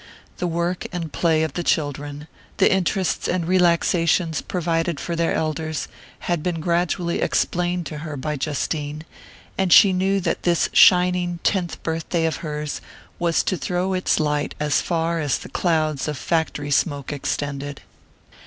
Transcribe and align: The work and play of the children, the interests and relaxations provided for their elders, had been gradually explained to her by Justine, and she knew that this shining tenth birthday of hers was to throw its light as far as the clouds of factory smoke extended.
The 0.39 0.47
work 0.47 0.87
and 0.91 1.13
play 1.13 1.43
of 1.43 1.53
the 1.53 1.61
children, 1.61 2.27
the 2.57 2.71
interests 2.73 3.27
and 3.27 3.47
relaxations 3.47 4.41
provided 4.41 4.99
for 4.99 5.15
their 5.15 5.31
elders, 5.31 5.87
had 6.21 6.41
been 6.41 6.59
gradually 6.59 7.21
explained 7.21 7.85
to 7.85 7.99
her 7.99 8.17
by 8.17 8.35
Justine, 8.35 9.03
and 9.59 9.71
she 9.71 9.93
knew 9.93 10.19
that 10.19 10.41
this 10.41 10.69
shining 10.73 11.37
tenth 11.43 11.83
birthday 11.83 12.25
of 12.25 12.37
hers 12.37 12.81
was 13.19 13.43
to 13.43 13.55
throw 13.57 13.93
its 13.93 14.19
light 14.19 14.55
as 14.59 14.81
far 14.81 15.19
as 15.19 15.37
the 15.37 15.49
clouds 15.49 16.07
of 16.07 16.17
factory 16.17 16.71
smoke 16.71 17.13
extended. 17.13 17.81